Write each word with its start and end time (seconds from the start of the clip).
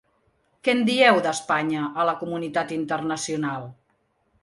Què 0.67 0.73
en 0.77 0.81
dieu, 0.87 1.19
d’Espanya 1.27 1.85
a 2.05 2.09
la 2.11 2.17
comunitat 2.25 2.77
internacional? 2.81 3.73